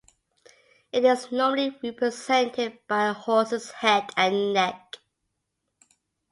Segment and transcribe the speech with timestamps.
[0.91, 4.95] It is normally represented by a horse's head and neck.